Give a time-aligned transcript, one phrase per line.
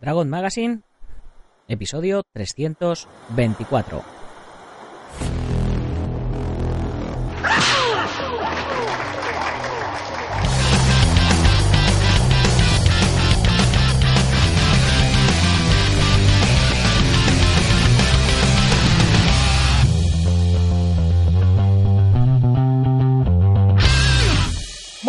[0.00, 0.82] Dragon Magazine,
[1.68, 4.19] episodio 324.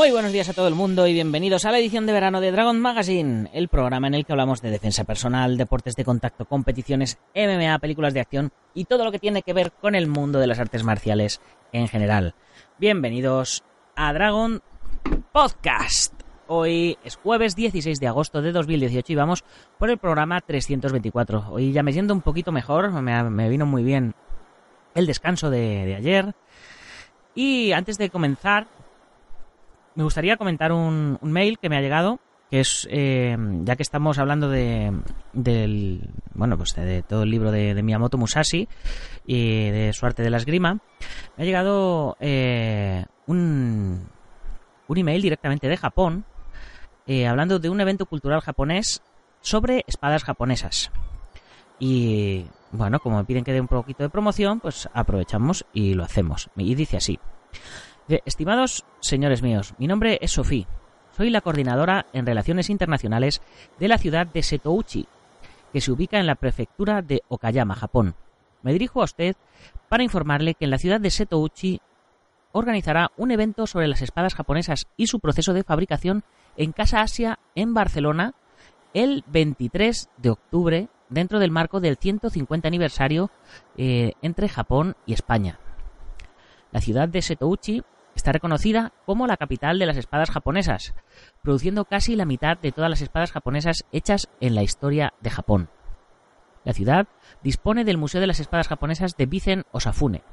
[0.01, 2.51] Muy buenos días a todo el mundo y bienvenidos a la edición de verano de
[2.51, 7.19] Dragon Magazine, el programa en el que hablamos de defensa personal, deportes de contacto, competiciones,
[7.35, 10.47] MMA, películas de acción y todo lo que tiene que ver con el mundo de
[10.47, 11.39] las artes marciales
[11.71, 12.33] en general.
[12.79, 13.63] Bienvenidos
[13.95, 14.63] a Dragon
[15.31, 16.19] Podcast.
[16.47, 19.43] Hoy es jueves 16 de agosto de 2018 y vamos
[19.77, 21.49] por el programa 324.
[21.51, 24.15] Hoy ya me siento un poquito mejor, me, vino muy bien
[24.95, 26.33] el descanso de, de ayer.
[27.35, 28.67] Y antes de comenzar,
[29.95, 34.17] me gustaría comentar un, mail que me ha llegado, que es, eh, ya que estamos
[34.19, 34.91] hablando de,
[35.33, 38.67] del, bueno, pues de, todo el libro de, Miyamoto Musashi
[39.25, 40.79] y de su arte de la esgrima,
[41.37, 44.07] me ha llegado eh, un,
[44.87, 46.25] un email directamente de Japón,
[47.07, 49.01] eh, hablando de un evento cultural japonés
[49.41, 50.91] sobre espadas japonesas.
[51.79, 56.03] Y bueno, como me piden que dé un poquito de promoción, pues aprovechamos y lo
[56.03, 56.49] hacemos.
[56.55, 57.19] Y dice así.
[58.25, 60.67] Estimados señores míos, mi nombre es Sofía.
[61.15, 63.41] Soy la coordinadora en Relaciones Internacionales
[63.79, 65.07] de la ciudad de Setouchi,
[65.71, 68.15] que se ubica en la prefectura de Okayama, Japón.
[68.63, 69.35] Me dirijo a usted
[69.87, 71.79] para informarle que en la ciudad de Setouchi
[72.51, 76.23] organizará un evento sobre las espadas japonesas y su proceso de fabricación
[76.57, 78.33] en Casa Asia, en Barcelona,
[78.93, 83.31] el 23 de octubre, dentro del marco del 150 aniversario
[83.77, 85.59] eh, entre Japón y España.
[86.71, 87.83] La ciudad de Setouchi
[88.15, 90.93] está reconocida como la capital de las espadas japonesas,
[91.41, 95.69] produciendo casi la mitad de todas las espadas japonesas hechas en la historia de Japón.
[96.63, 97.07] La ciudad
[97.43, 100.23] dispone del Museo de las Espadas Japonesas de Bizen Osafune.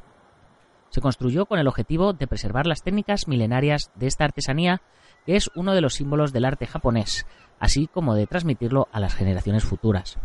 [0.91, 4.83] Se construyó con el objetivo de preservar las técnicas milenarias de esta artesanía,
[5.25, 7.27] que es uno de los símbolos del arte japonés,
[7.59, 10.19] así como de transmitirlo a las generaciones futuras.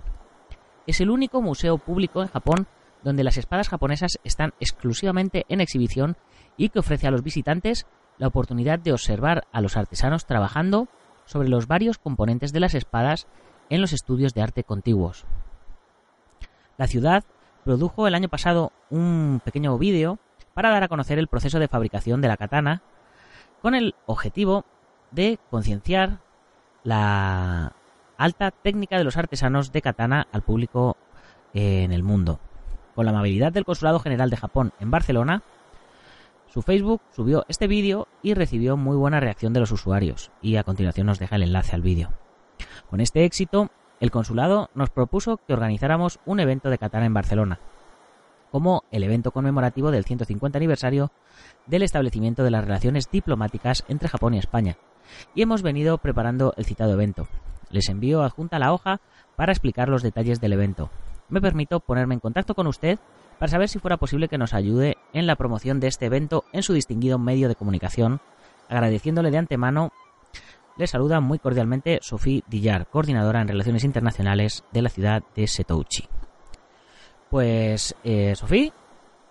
[0.87, 2.67] Es el único museo público en Japón
[3.03, 6.17] donde las espadas japonesas están exclusivamente en exhibición
[6.57, 7.85] y que ofrece a los visitantes
[8.17, 10.87] la oportunidad de observar a los artesanos trabajando
[11.25, 13.27] sobre los varios componentes de las espadas
[13.69, 15.25] en los estudios de arte contiguos.
[16.77, 17.23] La ciudad
[17.63, 20.19] produjo el año pasado un pequeño vídeo
[20.53, 22.81] para dar a conocer el proceso de fabricación de la katana
[23.61, 24.65] con el objetivo
[25.11, 26.19] de concienciar
[26.83, 27.73] la
[28.17, 30.97] alta técnica de los artesanos de katana al público
[31.53, 32.39] en el mundo.
[32.95, 35.41] Con la amabilidad del Consulado General de Japón en Barcelona,
[36.53, 40.63] su Facebook subió este vídeo y recibió muy buena reacción de los usuarios, y a
[40.63, 42.11] continuación nos deja el enlace al vídeo.
[42.91, 47.59] Con este éxito, el consulado nos propuso que organizáramos un evento de Katana en Barcelona,
[48.51, 51.11] como el evento conmemorativo del 150 aniversario
[51.65, 54.77] del establecimiento de las relaciones diplomáticas entre Japón y España,
[55.33, 57.27] y hemos venido preparando el citado evento.
[57.71, 59.01] Les envío adjunta la hoja
[59.35, 60.91] para explicar los detalles del evento,
[61.29, 62.99] me permito ponerme en contacto con usted
[63.43, 66.63] para saber si fuera posible que nos ayude en la promoción de este evento en
[66.63, 68.21] su distinguido medio de comunicación,
[68.69, 69.91] agradeciéndole de antemano.
[70.77, 76.07] Le saluda muy cordialmente Sofía Dillar, coordinadora en Relaciones Internacionales de la ciudad de Setouchi.
[77.29, 78.71] Pues, eh, Sofía,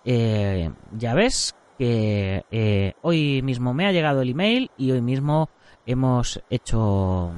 [0.04, 5.48] eh, ya ves que eh, hoy mismo me ha llegado el email y hoy mismo
[5.86, 7.32] hemos hecho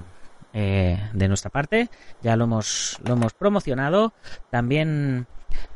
[0.57, 1.91] eh, de nuestra parte.
[2.23, 4.13] Ya lo hemos, lo hemos promocionado.
[4.51, 5.27] También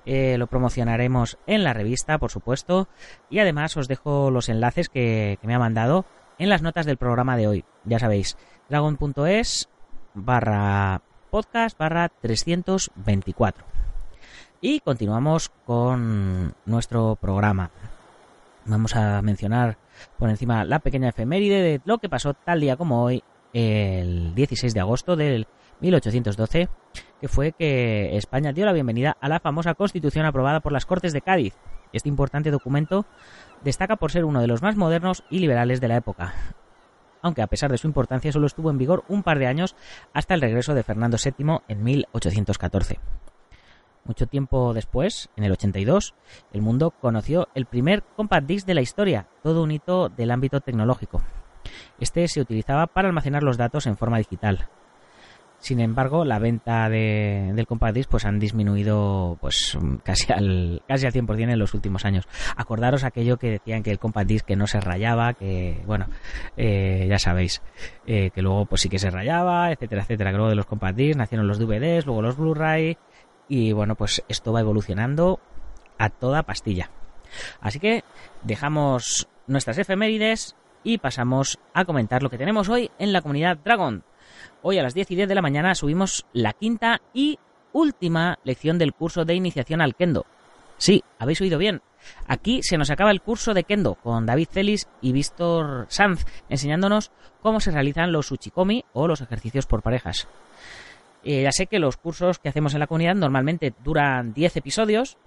[0.06, 2.88] eh, lo promocionaremos en la revista, por supuesto.
[3.30, 6.04] Y además os dejo los enlaces que, me ha mandado
[6.38, 7.64] en las notas del programa de hoy.
[7.84, 8.36] Ya sabéis,
[8.68, 9.68] dragon.es
[10.14, 13.64] barra podcast barra 324.
[14.60, 17.70] Y continuamos con nuestro programa.
[18.64, 19.78] Vamos a mencionar
[20.18, 23.22] por encima la pequeña efeméride de lo que pasó tal día como hoy
[23.52, 25.46] el 16 de agosto del
[25.80, 26.68] 1812
[27.20, 31.12] que fue que España dio la bienvenida a la famosa Constitución aprobada por las Cortes
[31.12, 31.54] de Cádiz.
[31.92, 33.06] Este importante documento
[33.64, 36.34] destaca por ser uno de los más modernos y liberales de la época,
[37.22, 39.74] aunque a pesar de su importancia solo estuvo en vigor un par de años
[40.12, 43.00] hasta el regreso de Fernando VII en 1814.
[44.04, 46.14] Mucho tiempo después, en el 82,
[46.52, 50.60] el mundo conoció el primer compact disc de la historia, todo un hito del ámbito
[50.60, 51.22] tecnológico.
[52.00, 54.68] Este se utilizaba para almacenar los datos en forma digital.
[55.60, 61.06] Sin embargo, la venta de, del compact disc pues han disminuido pues casi al casi
[61.06, 62.28] al 100% en los últimos años.
[62.56, 66.06] Acordaros aquello que decían que el compact disc que no se rayaba, que bueno,
[66.56, 67.60] eh, ya sabéis,
[68.06, 70.30] eh, que luego pues sí que se rayaba, etcétera, etcétera.
[70.30, 72.96] Que luego de los compact disc nacieron los DVDs, luego los Blu-ray
[73.48, 75.40] y bueno, pues esto va evolucionando
[75.98, 76.90] a toda pastilla.
[77.60, 78.04] Así que
[78.42, 84.04] dejamos nuestras efemérides y pasamos a comentar lo que tenemos hoy en la comunidad Dragon.
[84.62, 87.38] Hoy a las 10 y 10 de la mañana subimos la quinta y
[87.72, 90.26] última lección del curso de iniciación al Kendo.
[90.76, 91.82] Sí, habéis oído bien.
[92.26, 97.10] Aquí se nos acaba el curso de Kendo con David Celis y Víctor Sanz enseñándonos
[97.42, 100.28] cómo se realizan los uchikomi o los ejercicios por parejas.
[101.24, 105.18] Eh, ya sé que los cursos que hacemos en la comunidad normalmente duran 10 episodios,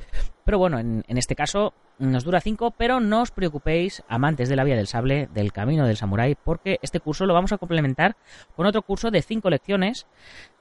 [0.45, 4.55] pero bueno, en, en este caso nos dura 5, pero no os preocupéis, amantes de
[4.55, 8.15] la vía del sable, del camino del samurái, porque este curso lo vamos a complementar
[8.55, 10.07] con otro curso de 5 lecciones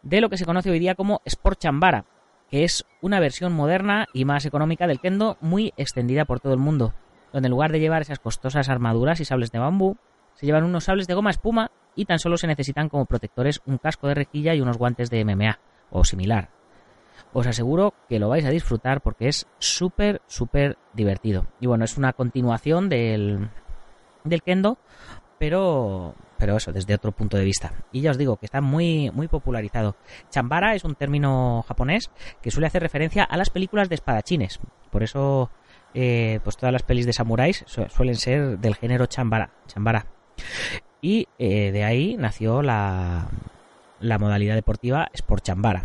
[0.02, 2.04] de lo que se conoce hoy día como Sport Chambara,
[2.50, 6.58] que es una versión moderna y más económica del kendo muy extendida por todo el
[6.58, 6.92] mundo,
[7.32, 9.96] donde en lugar de llevar esas costosas armaduras y sables de bambú,
[10.34, 13.78] se llevan unos sables de goma espuma y tan solo se necesitan como protectores un
[13.78, 15.58] casco de rejilla y unos guantes de MMA
[15.90, 16.50] o similar.
[17.32, 21.46] Os aseguro que lo vais a disfrutar porque es súper, súper divertido.
[21.60, 23.50] Y bueno, es una continuación del,
[24.24, 24.78] del kendo,
[25.38, 27.72] pero, pero eso, desde otro punto de vista.
[27.92, 29.96] Y ya os digo que está muy, muy popularizado.
[30.28, 32.10] Chambara es un término japonés
[32.42, 34.60] que suele hacer referencia a las películas de espadachines.
[34.90, 35.50] Por eso,
[35.94, 39.50] eh, pues todas las pelis de samuráis suelen ser del género chambara.
[39.66, 40.06] chambara.
[41.00, 43.28] Y eh, de ahí nació la,
[44.00, 45.84] la modalidad deportiva Sport Chambara.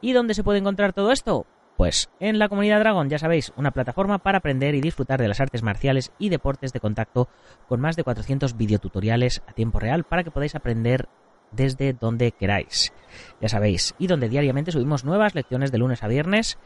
[0.00, 1.46] ¿Y dónde se puede encontrar todo esto?
[1.76, 5.40] Pues en la comunidad Dragon, ya sabéis, una plataforma para aprender y disfrutar de las
[5.40, 7.28] artes marciales y deportes de contacto
[7.68, 11.08] con más de 400 videotutoriales a tiempo real para que podáis aprender
[11.52, 12.92] desde donde queráis.
[13.40, 16.58] Ya sabéis, y donde diariamente subimos nuevas lecciones de lunes a viernes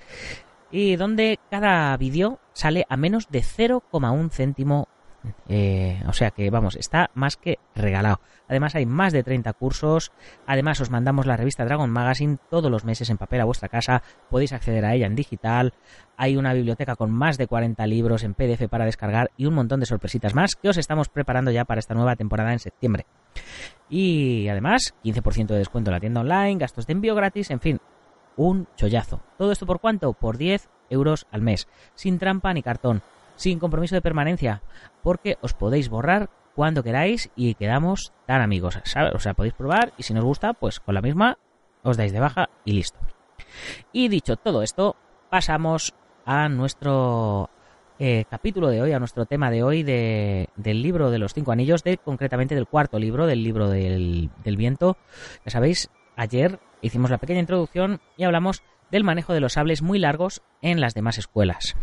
[0.71, 4.89] y donde cada vídeo sale a menos de 0,1 céntimo
[5.49, 8.21] eh, o sea que, vamos, está más que regalado.
[8.49, 10.13] Además hay más de 30 cursos.
[10.47, 14.03] Además os mandamos la revista Dragon Magazine todos los meses en papel a vuestra casa.
[14.31, 15.75] Podéis acceder a ella en digital.
[16.17, 19.81] Hay una biblioteca con más de 40 libros en PDF para descargar y un montón
[19.81, 23.07] de sorpresitas más que os estamos preparando ya para esta nueva temporada en septiembre.
[23.89, 27.81] Y además, 15% de descuento en la tienda online, gastos de envío gratis, en fin,
[28.37, 29.21] un chollazo.
[29.39, 30.13] ¿Todo esto por cuánto?
[30.13, 33.03] Por 10 euros al mes, sin trampa ni cartón
[33.37, 34.63] sin compromiso de permanencia,
[35.03, 40.03] porque os podéis borrar cuando queráis y quedamos tan amigos, O sea, podéis probar y
[40.03, 41.39] si no os gusta, pues con la misma
[41.83, 42.99] os dais de baja y listo.
[43.93, 44.97] Y dicho todo esto,
[45.31, 45.95] pasamos
[46.25, 47.51] a nuestro
[47.99, 51.53] eh, capítulo de hoy, a nuestro tema de hoy de, del libro de los cinco
[51.53, 54.97] anillos, de concretamente del cuarto libro, del libro del, del viento.
[55.45, 59.99] Ya sabéis, ayer hicimos la pequeña introducción y hablamos del manejo de los sables muy
[59.99, 61.77] largos en las demás escuelas.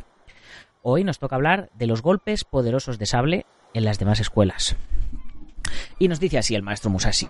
[0.81, 4.77] Hoy nos toca hablar de los golpes poderosos de sable en las demás escuelas.
[5.99, 7.27] Y nos dice así el maestro Musashi.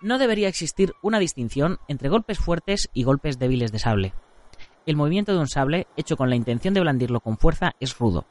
[0.00, 4.14] No debería existir una distinción entre golpes fuertes y golpes débiles de sable.
[4.86, 8.24] El movimiento de un sable, hecho con la intención de blandirlo con fuerza, es rudo,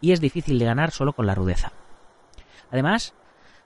[0.00, 1.72] y es difícil de ganar solo con la rudeza.
[2.70, 3.14] Además,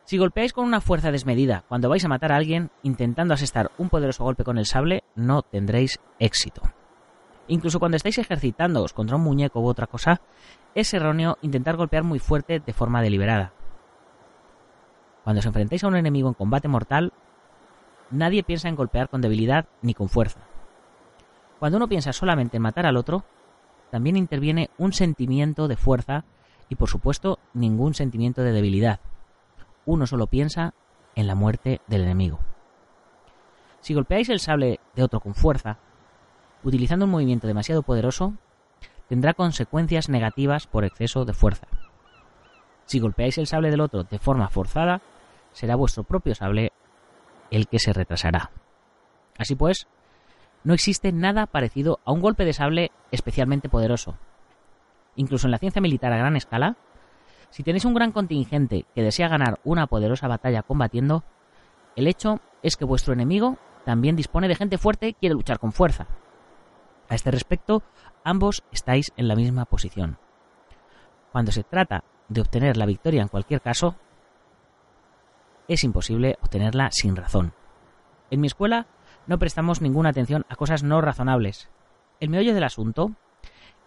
[0.05, 3.91] si golpeáis con una fuerza desmedida cuando vais a matar a alguien intentando asestar un
[3.91, 6.62] poderoso golpe con el sable, no tendréis éxito.
[7.49, 10.21] Incluso cuando estáis ejercitándoos contra un muñeco u otra cosa,
[10.75, 13.53] es erróneo intentar golpear muy fuerte de forma deliberada.
[15.25, 17.12] Cuando os enfrentáis a un enemigo en combate mortal,
[18.11, 20.41] nadie piensa en golpear con debilidad ni con fuerza.
[21.59, 23.25] Cuando uno piensa solamente en matar al otro,
[23.91, 26.25] también interviene un sentimiento de fuerza
[26.69, 29.00] y por supuesto ningún sentimiento de debilidad.
[29.85, 30.75] Uno solo piensa
[31.15, 32.41] en la muerte del enemigo.
[33.81, 35.79] Si golpeáis el sable de otro con fuerza,
[36.62, 38.34] utilizando un movimiento demasiado poderoso,
[39.08, 41.66] tendrá consecuencias negativas por exceso de fuerza.
[42.84, 45.00] Si golpeáis el sable del otro de forma forzada,
[45.52, 46.72] será vuestro propio sable
[47.50, 48.50] el que se retrasará.
[49.38, 49.86] Así pues,
[50.64, 54.16] no existe nada parecido a un golpe de sable especialmente poderoso.
[55.14, 56.76] Incluso en la ciencia militar a gran escala,
[57.50, 61.25] si tenéis un gran contingente que desea ganar una poderosa batalla combatiendo,
[61.94, 65.72] el hecho es que vuestro enemigo también dispone de gente fuerte y quiere luchar con
[65.72, 66.06] fuerza.
[67.08, 67.82] A este respecto,
[68.25, 70.18] ambos estáis en la misma posición.
[71.32, 73.96] Cuando se trata de obtener la victoria en cualquier caso,
[75.68, 77.52] es imposible obtenerla sin razón.
[78.30, 78.86] En mi escuela
[79.26, 81.68] no prestamos ninguna atención a cosas no razonables.
[82.20, 83.12] El meollo del asunto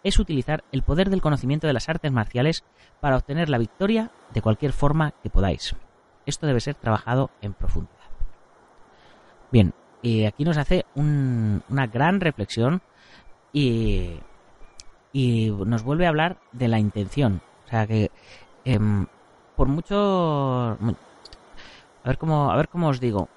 [0.03, 2.63] es utilizar el poder del conocimiento de las artes marciales
[2.99, 5.75] para obtener la victoria de cualquier forma que podáis.
[6.25, 7.95] Esto debe ser trabajado en profundidad.
[9.51, 12.81] Bien, y aquí nos hace una gran reflexión
[13.53, 14.19] y,
[15.13, 17.41] nos vuelve a hablar de la intención.
[17.65, 18.11] O sea que
[18.65, 19.05] em,
[19.55, 20.77] por mucho...
[22.01, 23.27] A ver cómo, a ver cómo os digo.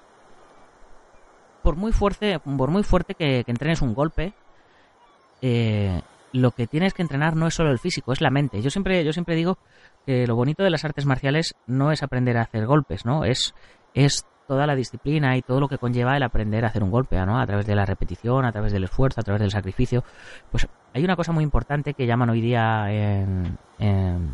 [1.61, 4.33] Por muy fuerte, por muy fuerte que, entrenes un golpe,
[5.41, 6.01] eh,
[6.31, 8.61] lo que tienes que entrenar no es solo el físico, es la mente.
[8.61, 9.57] Yo siempre, yo siempre digo
[10.05, 13.23] que lo bonito de las artes marciales no es aprender a hacer golpes, ¿no?
[13.23, 13.53] Es,
[13.93, 17.17] es toda la disciplina y todo lo que conlleva el aprender a hacer un golpe,
[17.25, 17.39] ¿no?
[17.39, 20.03] A través de la repetición, a través del esfuerzo, a través del sacrificio.
[20.51, 24.29] Pues hay una cosa muy importante que llaman hoy día en, en,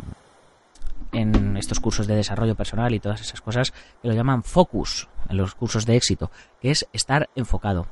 [1.11, 5.37] en estos cursos de desarrollo personal y todas esas cosas que lo llaman focus en
[5.37, 7.87] los cursos de éxito, que es estar enfocado.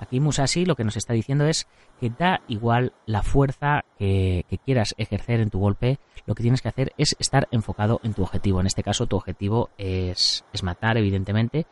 [0.00, 1.68] Aquí Musashi lo que nos está diciendo es
[2.00, 6.68] que da igual la fuerza que, quieras ejercer en tu golpe, lo que tienes que
[6.68, 8.60] hacer es estar enfocado en tu objetivo.
[8.60, 11.66] En este caso tu objetivo es, matar, evidentemente,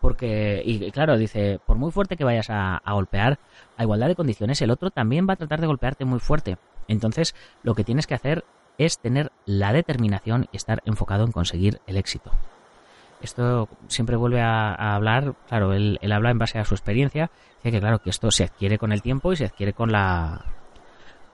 [0.00, 3.38] porque, y claro, dice, por muy fuerte que vayas a, a golpear,
[3.76, 6.56] a igualdad de condiciones, el otro también va a tratar de golpearte muy fuerte.
[6.88, 8.44] Entonces, lo que tienes que hacer
[8.78, 12.32] es tener la determinación y estar enfocado en conseguir el éxito.
[13.20, 17.80] Esto siempre vuelve a, hablar, claro, él, habla en base a su experiencia, dice que
[17.80, 20.44] claro, que esto se adquiere con el tiempo y se adquiere con la,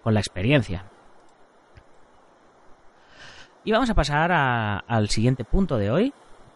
[0.03, 0.85] con la experiencia.
[3.65, 6.13] Y vamos a pasar al siguiente punto de hoy,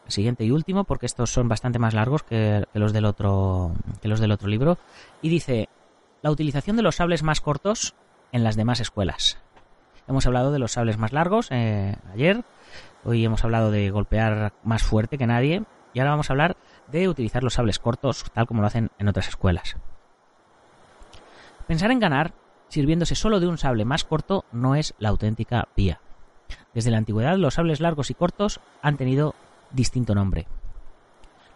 [0.06, 4.08] el siguiente y último, porque estos son bastante más largos que, los del otro, que
[4.08, 4.78] los del otro libro.
[5.22, 5.68] Y dice,
[6.22, 7.94] la utilización de los sables más cortos
[8.32, 9.38] en las demás escuelas.
[10.08, 12.44] Hemos hablado de los sables más largos eh, ayer,
[13.04, 16.56] Hoy hemos hablado de golpear más fuerte que nadie y ahora vamos a hablar
[16.88, 19.76] de utilizar los sables cortos tal como lo hacen en otras escuelas.
[21.66, 22.34] Pensar en ganar
[22.68, 26.00] sirviéndose solo de un sable más corto no es la auténtica vía.
[26.74, 29.34] Desde la antigüedad los sables largos y cortos han tenido
[29.70, 30.46] distinto nombre.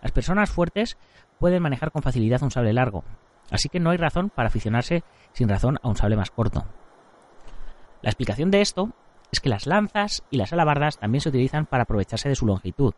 [0.03, 0.97] Las personas fuertes
[1.39, 3.05] pueden manejar con facilidad un sable largo,
[3.51, 6.65] así que no hay razón para aficionarse sin razón a un sable más corto.
[8.03, 8.91] La explicación de esto
[9.33, 12.95] es que las lanzas y las alabardas también se utilizan para aprovecharse de su longitud.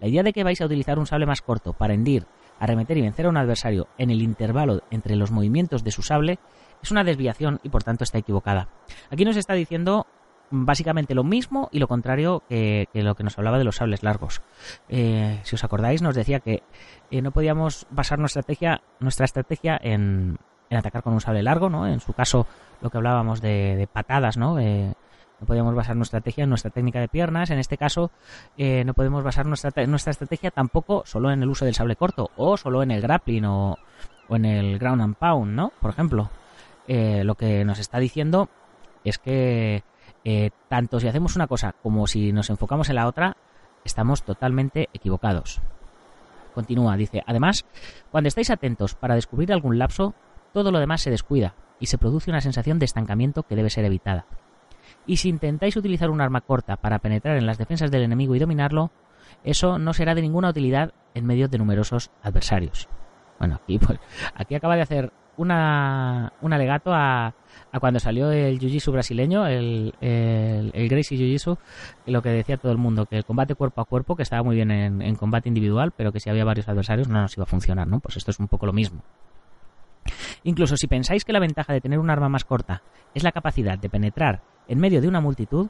[0.00, 2.26] La idea de que vais a utilizar un sable más corto para hendir,
[2.58, 6.38] arremeter y vencer a un adversario en el intervalo entre los movimientos de su sable
[6.82, 8.68] es una desviación y por tanto está equivocada.
[9.10, 10.06] Aquí nos está diciendo
[10.50, 14.42] básicamente lo mismo y lo contrario que, lo que nos hablaba de los sables largos.
[14.88, 16.62] Eh, si os acordáis, nos decía que
[17.10, 20.38] eh, no podíamos basar nuestra estrategia, nuestra estrategia en,
[20.70, 21.86] atacar con un sable largo, ¿no?
[21.86, 22.46] En su caso,
[22.80, 24.58] lo que hablábamos de, patadas, ¿no?
[24.58, 24.92] Eh,
[25.40, 27.50] no podemos basar nuestra estrategia en nuestra técnica de piernas.
[27.50, 28.10] En este caso,
[28.56, 29.70] eh, no podemos basar nuestra,
[30.10, 33.78] estrategia tampoco solo en el uso del sable corto o solo en el grappling o,
[34.30, 35.72] en el ground and pound, ¿no?
[35.80, 36.30] Por ejemplo,
[36.88, 38.48] eh, lo que nos está diciendo
[39.04, 39.84] es que
[40.24, 43.36] eh, tanto si hacemos una cosa como si nos enfocamos en la otra,
[43.84, 45.60] estamos totalmente equivocados.
[46.54, 47.66] Continúa, dice, además,
[48.10, 50.14] cuando estáis atentos para descubrir algún lapso,
[50.54, 53.84] todo lo demás se descuida y se produce una sensación de estancamiento que debe ser
[53.84, 54.24] evitada
[55.06, 58.38] y si intentáis utilizar un arma corta para penetrar en las defensas del enemigo y
[58.38, 58.90] dominarlo,
[59.44, 62.88] eso no será de ninguna utilidad en medio de numerosos adversarios.
[63.38, 63.98] Bueno, aquí, pues,
[64.34, 67.34] aquí acaba de hacer una, un alegato a,
[67.72, 71.58] a cuando salió el Jiu-Jitsu brasileño, el, el, Gracie Jiu-Jitsu,
[72.06, 74.56] lo que decía todo el mundo, que el combate cuerpo a cuerpo, que estaba muy
[74.56, 77.46] bien en, en, combate individual, pero que si había varios adversarios no nos iba a
[77.46, 78.00] funcionar, ¿no?
[78.00, 79.02] Pues esto es un poco lo mismo.
[80.46, 82.84] Incluso si pensáis que la ventaja de tener un arma más corta
[83.14, 85.66] es la capacidad de penetrar en medio de una multitud,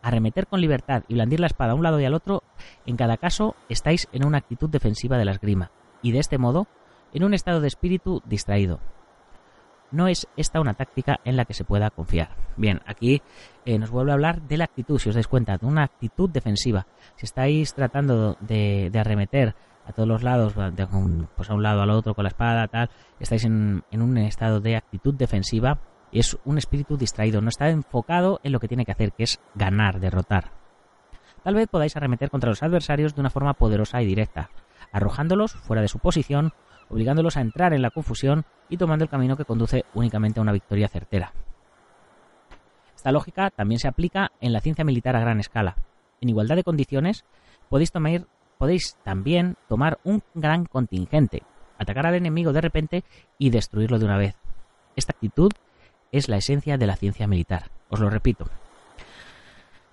[0.00, 2.42] arremeter con libertad y blandir la espada a un lado y al otro,
[2.86, 6.66] en cada caso estáis en una actitud defensiva de la esgrima, y de este modo,
[7.12, 8.80] en un estado de espíritu distraído.
[9.90, 12.30] No es esta una táctica en la que se pueda confiar.
[12.56, 13.20] Bien, aquí
[13.66, 16.30] eh, nos vuelve a hablar de la actitud, si os dais cuenta, de una actitud
[16.30, 16.86] defensiva.
[17.16, 19.54] Si estáis tratando de, arremeter
[19.90, 20.54] a todos los lados,
[21.36, 24.76] pues a un lado al otro con la espada, tal, estáis en un estado de
[24.76, 25.78] actitud defensiva,
[26.12, 29.40] es un espíritu distraído, no está enfocado en lo que tiene que hacer, que es
[29.54, 30.52] ganar, derrotar.
[31.42, 34.50] Tal vez podáis arremeter contra los adversarios de una forma poderosa y directa,
[34.92, 36.52] arrojándolos fuera de su posición,
[36.88, 40.52] obligándolos a entrar en la confusión y tomando el camino que conduce únicamente a una
[40.52, 41.32] victoria certera.
[42.94, 45.76] Esta lógica también se aplica en la ciencia militar a gran escala.
[46.20, 47.24] En igualdad de condiciones,
[47.70, 48.26] podéis tomar,
[48.60, 51.44] podéis también tomar un gran contingente,
[51.78, 53.04] atacar al enemigo de repente
[53.38, 54.36] y destruirlo de una vez.
[54.96, 55.50] Esta actitud
[56.12, 57.70] es la esencia de la ciencia militar.
[57.88, 58.44] Os lo repito.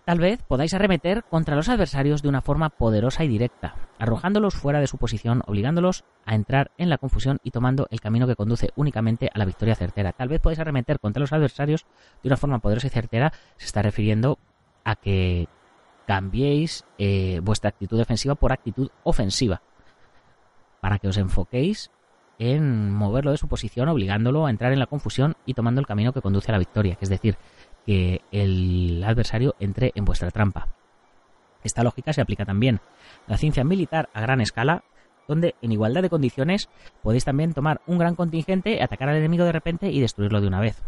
[0.04, 4.82] Tal vez podáis arremeter contra los adversarios de una forma poderosa y directa, arrojándolos fuera
[4.82, 8.72] de su posición, obligándolos a entrar en la confusión y tomando el camino que conduce
[8.76, 10.12] únicamente a la victoria certera.
[10.12, 11.86] Tal vez podáis arremeter contra los adversarios
[12.22, 14.40] de una forma poderosa y certera, se está refiriendo
[14.84, 15.48] a que
[16.08, 19.62] cambiéis eh, vuestra actitud defensiva por actitud ofensiva,
[20.80, 21.92] para que os enfoquéis
[22.40, 26.14] en moverlo de su posición, obligándolo a entrar en la confusión y tomando el camino
[26.14, 27.36] que conduce a la victoria, que es decir,
[27.86, 30.70] que el adversario entre en vuestra trampa.
[31.64, 32.80] Esta lógica se aplica también
[33.28, 34.84] a la ciencia militar a gran escala,
[35.28, 36.70] donde en igualdad de condiciones
[37.04, 40.62] podéis también tomar un gran contingente, atacar al enemigo de repente y destruirlo de una
[40.62, 40.82] vez.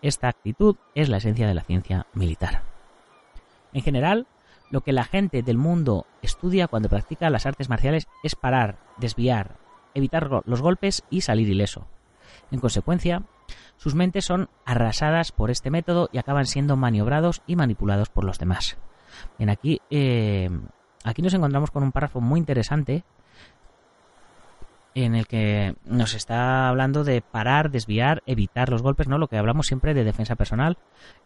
[0.00, 2.71] Esta actitud es la esencia de la ciencia militar.
[3.72, 4.26] En general,
[4.70, 9.56] lo que la gente del mundo estudia cuando practica las artes marciales es parar, desviar,
[9.94, 11.86] evitar los golpes y salir ileso.
[12.50, 13.22] En consecuencia,
[13.76, 18.38] sus mentes son arrasadas por este método y acaban siendo maniobrados y manipulados por los
[18.38, 18.78] demás.
[19.38, 20.50] Bien, aquí, eh,
[21.04, 23.04] aquí nos encontramos con un párrafo muy interesante
[24.94, 29.18] en el que nos está hablando de parar, desviar, evitar los golpes, ¿no?
[29.18, 30.78] Lo que hablamos siempre de defensa personal.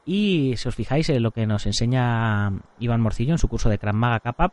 [0.04, 3.78] Y si os fijáis en lo que nos enseña Iván Morcillo en su curso de
[3.78, 4.52] Krav Maga Kapap,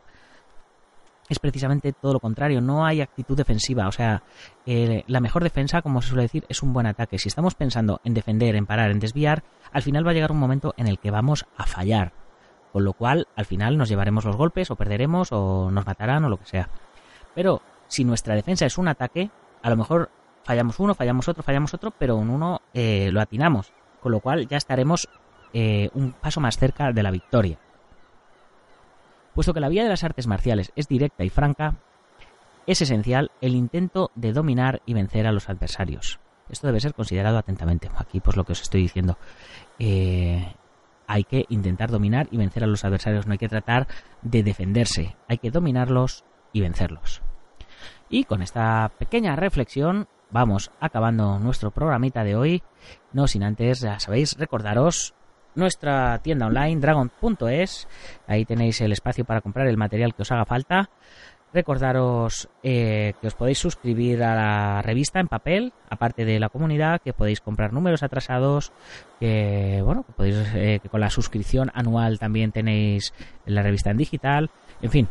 [1.28, 4.22] es precisamente todo lo contrario, no hay actitud defensiva, o sea,
[4.66, 7.18] la mejor defensa, como se suele decir, es un buen ataque.
[7.18, 9.42] Si estamos pensando en defender, en parar, en desviar,
[9.72, 12.12] al final va a llegar un momento en el que vamos a fallar,
[12.72, 16.28] con lo cual al final nos llevaremos los golpes o perderemos o nos matarán o
[16.28, 16.68] lo que sea.
[17.34, 19.30] Pero si nuestra defensa es un ataque,
[19.62, 20.10] a lo mejor
[20.44, 24.46] fallamos uno, fallamos otro, fallamos otro, pero en uno eh, lo atinamos, con lo cual
[24.46, 25.08] ya estaremos
[25.52, 27.58] eh, un paso más cerca de la victoria.
[29.34, 31.76] Puesto que la vía de las artes marciales es directa y franca,
[32.66, 36.20] es esencial el intento de dominar y vencer a los adversarios.
[36.48, 37.90] Esto debe ser considerado atentamente.
[37.96, 39.18] Aquí, pues lo que os estoy diciendo.
[39.78, 40.54] Eh,
[41.06, 43.26] hay que intentar dominar y vencer a los adversarios.
[43.26, 43.88] No hay que tratar
[44.22, 45.16] de defenderse.
[45.28, 47.22] Hay que dominarlos y vencerlos.
[48.14, 52.62] Y con esta pequeña reflexión vamos acabando nuestro programita de hoy.
[53.12, 55.14] No sin antes, ya sabéis, recordaros
[55.56, 57.88] nuestra tienda online dragon.es.
[58.28, 60.90] Ahí tenéis el espacio para comprar el material que os haga falta.
[61.52, 67.00] Recordaros eh, que os podéis suscribir a la revista en papel, aparte de la comunidad,
[67.02, 68.70] que podéis comprar números atrasados,
[69.18, 73.12] que bueno, que podéis eh, que con la suscripción anual también tenéis
[73.44, 74.50] la revista en digital.
[74.82, 75.08] En fin,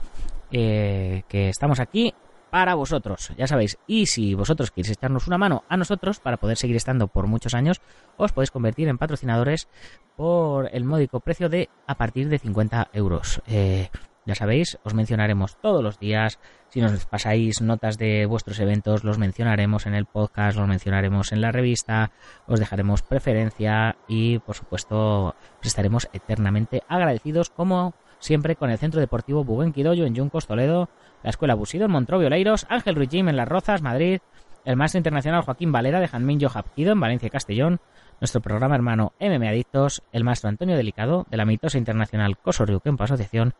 [0.53, 2.13] eh, que estamos aquí
[2.53, 3.79] para vosotros, ya sabéis.
[3.87, 7.55] Y si vosotros queréis echarnos una mano a nosotros para poder seguir estando por muchos
[7.55, 7.81] años,
[8.15, 9.67] os podéis convertir en patrocinadores
[10.15, 13.41] por el módico precio de a partir de 50 euros.
[13.47, 13.89] Eh,
[14.27, 16.37] ya sabéis, os mencionaremos todos los días.
[16.69, 21.41] Si nos pasáis notas de vuestros eventos, los mencionaremos en el podcast, los mencionaremos en
[21.41, 22.11] la revista,
[22.45, 29.43] os dejaremos preferencia y, por supuesto, estaremos eternamente agradecidos, como siempre, con el Centro Deportivo
[29.43, 30.89] Buguenquidoyo en Yuncos, Toledo,
[31.23, 34.19] la Escuela Busido en Montrobio Leiros, Ángel Ruiz en Las Rozas, Madrid,
[34.65, 37.79] el Maestro Internacional Joaquín Valera de Janmin Johapquido en Valencia y Castellón,
[38.19, 43.03] nuestro programa hermano MM Adictos, el Maestro Antonio Delicado de la Mitosa Internacional Coso Kempo
[43.03, 43.53] Asociación,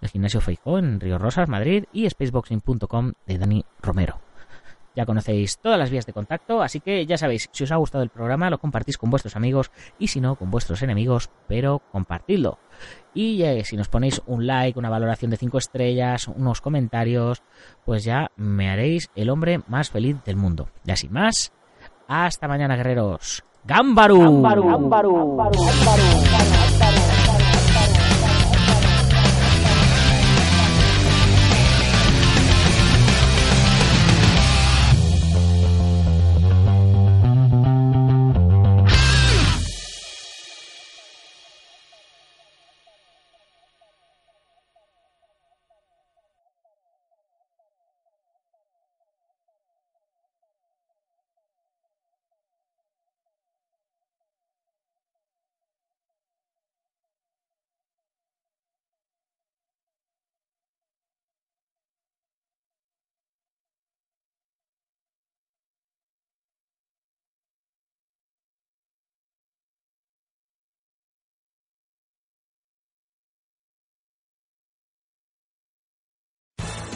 [0.00, 4.27] el Gimnasio Feijó en Río Rosas, Madrid y spaceboxing.com de Dani Romero.
[4.98, 8.02] Ya conocéis todas las vías de contacto, así que ya sabéis, si os ha gustado
[8.02, 12.58] el programa lo compartís con vuestros amigos y si no, con vuestros enemigos, pero compartidlo.
[13.14, 17.44] Y si nos ponéis un like, una valoración de 5 estrellas, unos comentarios,
[17.84, 20.68] pues ya me haréis el hombre más feliz del mundo.
[20.84, 21.52] Y así más,
[22.08, 23.44] hasta mañana guerreros.
[23.66, 24.42] ¡Gámbaru!